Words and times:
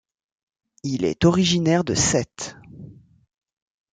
Il 0.81 1.05
est 1.05 1.25
originaire 1.25 1.83
de 1.83 1.93
Sète. 1.93 2.57